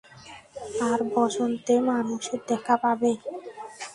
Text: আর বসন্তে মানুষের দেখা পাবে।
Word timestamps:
আর 0.87 0.99
বসন্তে 1.13 1.73
মানুষের 1.89 2.39
দেখা 2.49 2.75
পাবে। 2.83 3.11